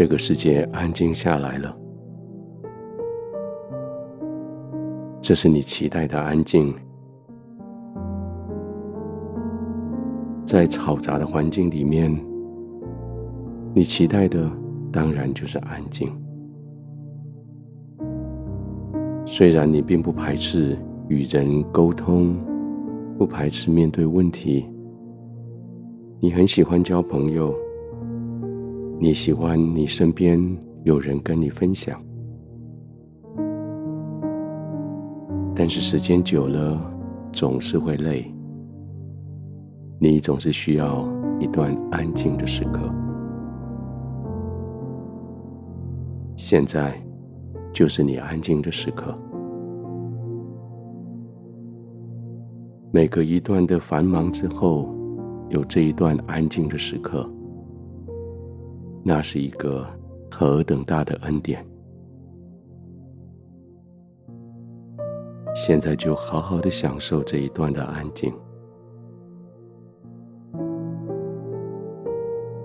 [0.00, 1.76] 这个世界安静下来了。
[5.20, 6.74] 这是你期待的安静。
[10.42, 12.10] 在嘈杂的环境里面，
[13.74, 14.50] 你期待的
[14.90, 16.10] 当然就是安静。
[19.26, 22.34] 虽然你并不排斥与人沟通，
[23.18, 24.66] 不排斥面对问题，
[26.20, 27.54] 你很喜欢交朋友，
[29.02, 30.38] 你喜欢你身边
[30.84, 31.98] 有人跟你分享，
[35.54, 36.78] 但是时间久了，
[37.32, 38.30] 总是会累。
[39.98, 41.08] 你总是需要
[41.40, 42.92] 一段安静的时刻。
[46.36, 46.92] 现在
[47.72, 49.16] 就是你安静的时刻。
[52.92, 54.94] 每隔一段的繁忙之后，
[55.48, 57.26] 有这一段安静的时刻，
[59.02, 59.86] 那是一个
[60.30, 61.64] 何等大的恩典！
[65.54, 68.32] 现在就好好的享受这一段的安静。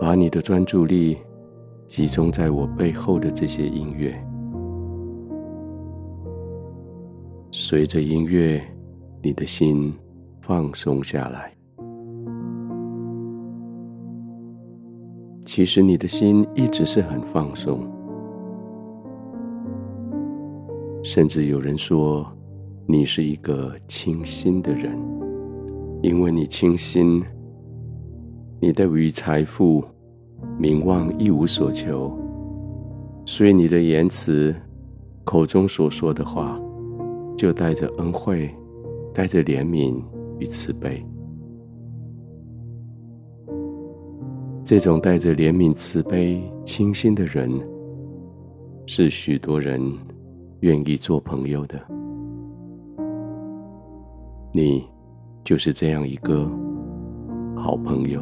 [0.00, 1.18] 把你的专注力
[1.86, 4.14] 集中在我背后的这些音乐，
[7.50, 8.62] 随着音乐，
[9.22, 9.92] 你的心
[10.40, 11.57] 放松下来。
[15.48, 17.80] 其实你的心一直是很放松，
[21.02, 22.30] 甚至有人说
[22.84, 24.94] 你是一个清心的人，
[26.02, 27.24] 因为你清心。
[28.60, 29.82] 你对于财富、
[30.58, 32.14] 名望一无所求，
[33.24, 34.54] 所以你的言辞、
[35.24, 36.60] 口中所说的话，
[37.38, 38.54] 就带着恩惠，
[39.14, 39.98] 带着怜悯
[40.38, 41.02] 与慈悲。
[44.68, 47.50] 这种带着怜悯、慈悲、清心的人，
[48.84, 49.80] 是许多人
[50.60, 51.80] 愿意做朋友的。
[54.52, 54.86] 你
[55.42, 56.46] 就是这样一个
[57.56, 58.20] 好朋友。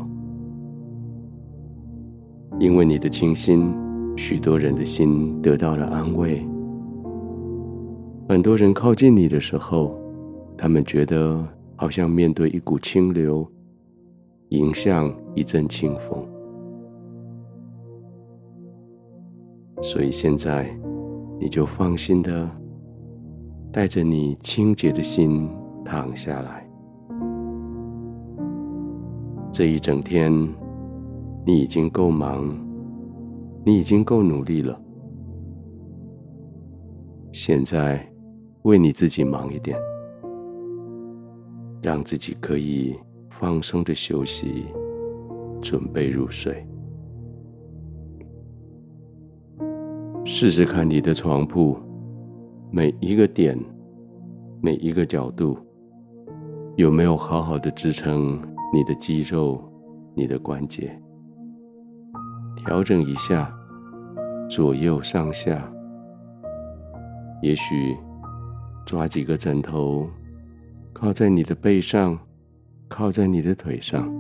[2.61, 3.75] 因为你的清心，
[4.17, 6.47] 许多人的心得到了安慰。
[8.29, 9.99] 很多人靠近你的时候，
[10.57, 13.45] 他们觉得好像面对一股清流，
[14.51, 16.25] 迎向一阵清风。
[19.81, 20.69] 所以现在，
[21.39, 22.51] 你就放心的
[23.73, 25.49] 带着你清洁的心
[25.85, 26.69] 躺下来。
[29.53, 30.33] 这一整天。
[31.49, 32.59] 你已经够忙，
[33.65, 34.77] 你已经够努力了。
[37.31, 38.05] 现在，
[38.63, 39.79] 为你自己忙一点，
[41.81, 42.99] 让自己可以
[43.31, 44.65] 放松的休息，
[45.63, 46.67] 准备入睡。
[50.29, 51.79] 试试看你的床铺，
[52.73, 53.57] 每一个点，
[54.61, 55.57] 每一个角度，
[56.75, 58.37] 有没有好好的支撑
[58.75, 59.63] 你的肌肉、
[60.17, 61.01] 你的关节。
[62.57, 63.57] 调整一下，
[64.51, 65.73] 左右上下，
[67.41, 67.97] 也许
[68.85, 70.11] 抓几个枕头，
[70.93, 72.19] 靠在你的背上，
[72.89, 74.13] 靠在你的腿上，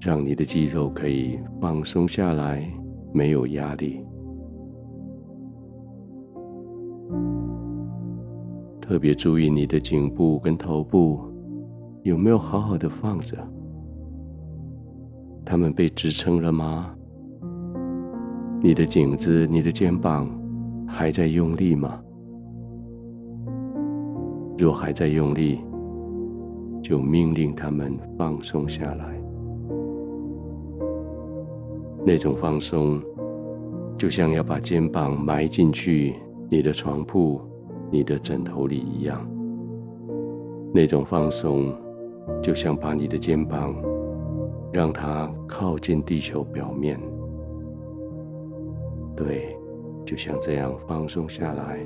[0.00, 2.68] 让你的肌肉可以放松下来，
[3.12, 4.04] 没有压力。
[8.80, 11.20] 特别注意你的颈部跟头部
[12.02, 13.36] 有没有好好的放着。
[15.44, 16.94] 他们被支撑了吗？
[18.62, 20.28] 你的颈子、你的肩膀
[20.86, 22.00] 还在用力吗？
[24.58, 25.60] 若还在用力，
[26.82, 29.19] 就命令他们放松下来。
[32.10, 33.00] 那种放松，
[33.96, 36.12] 就像要把肩膀埋进去
[36.48, 37.40] 你的床铺、
[37.88, 39.24] 你的枕头里一样。
[40.74, 41.72] 那种放松，
[42.42, 43.72] 就像把你的肩膀。
[44.72, 46.98] 让它靠近地球表面，
[49.16, 49.56] 对，
[50.04, 51.78] 就像这样放松下来，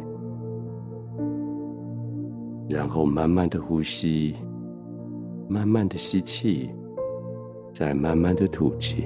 [2.69, 4.35] 然后慢慢的呼吸，
[5.49, 6.70] 慢慢的吸气，
[7.73, 9.05] 再慢慢的吐气。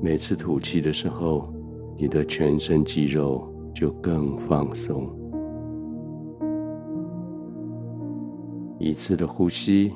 [0.00, 1.52] 每次吐气的时候，
[1.96, 5.08] 你的全身肌肉就更放松。
[8.78, 9.92] 一次的呼吸。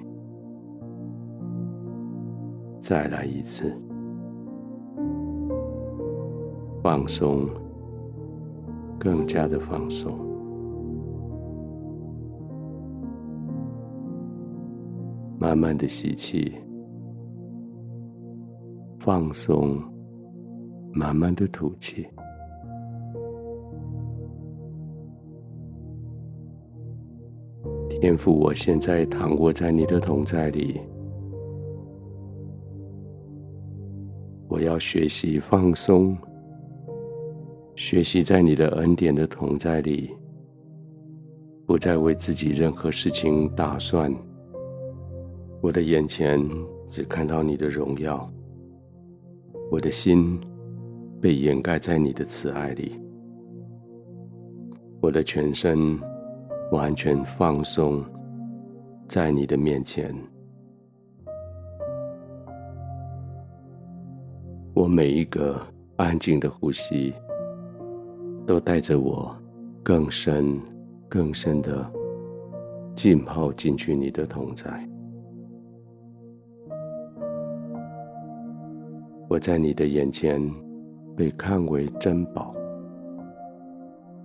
[2.78, 3.72] 再来一次，
[6.82, 7.48] 放松，
[8.98, 10.12] 更加的放松，
[15.38, 16.52] 慢慢的吸气，
[18.98, 19.80] 放松，
[20.92, 22.06] 慢慢的吐气。
[27.88, 30.80] 天父，我现在躺卧在你的同在里，
[34.48, 36.16] 我要学习放松，
[37.76, 40.10] 学习在你的恩典的同在里，
[41.64, 44.12] 不再为自己任何事情打算。
[45.60, 46.44] 我的眼前
[46.84, 48.28] 只看到你的荣耀，
[49.70, 50.40] 我的心
[51.22, 53.00] 被掩盖在你的慈爱里，
[55.00, 55.98] 我的全身。
[56.72, 58.02] 完全放松
[59.06, 60.10] 在你的面前，
[64.72, 65.60] 我每一个
[65.96, 67.12] 安静的呼吸，
[68.46, 69.36] 都带着我
[69.82, 70.58] 更深、
[71.10, 71.86] 更深的
[72.94, 74.88] 浸泡进去你的同在。
[79.28, 80.40] 我在你的眼前
[81.16, 82.52] 被看为珍宝，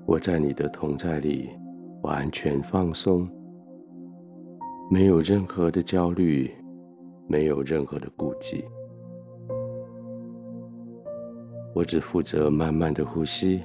[0.06, 1.50] 我在你的同在里。
[2.04, 3.28] 完全放松，
[4.90, 6.50] 没有任何的焦虑，
[7.28, 8.64] 没有任何的顾忌。
[11.74, 13.62] 我只负责慢慢的呼吸，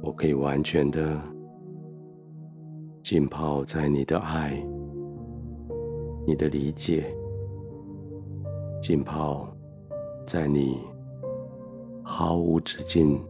[0.00, 1.18] 我可以完全的
[3.02, 4.62] 浸泡在你的爱、
[6.24, 7.12] 你的理解，
[8.80, 9.48] 浸泡
[10.32, 10.78] 在你
[12.04, 13.20] 毫无止境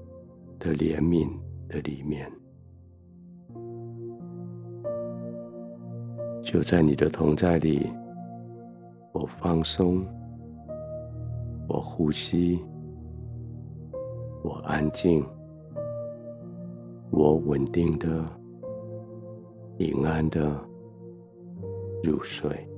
[0.59, 1.31] 的怜悯
[1.67, 2.31] 的里面。
[6.43, 7.91] 就在你的同在里，
[9.15, 10.05] 我放松，
[11.67, 12.63] 我呼吸，
[14.45, 15.25] 我安静，
[17.11, 18.23] 我稳定的、
[19.79, 20.55] 平安的
[22.05, 22.69] 入睡。